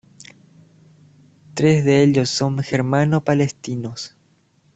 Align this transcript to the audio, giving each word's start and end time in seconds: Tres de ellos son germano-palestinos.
Tres 1.53 1.85
de 1.85 2.01
ellos 2.01 2.31
son 2.31 2.57
germano-palestinos. 2.63 4.17